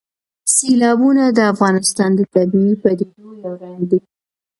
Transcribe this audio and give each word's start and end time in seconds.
سیلابونه 0.55 1.23
د 1.37 1.39
افغانستان 1.53 2.09
د 2.15 2.21
طبیعي 2.33 2.73
پدیدو 2.81 3.29
یو 3.43 3.51
رنګ 3.63 3.81
دی. 3.91 3.99